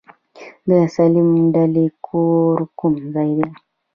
د 0.67 0.71
سليم 0.95 1.29
دلې 1.55 1.85
کور 2.07 2.57
کوم 2.79 2.93
ځای 3.13 3.29
دی؟ 3.37 3.47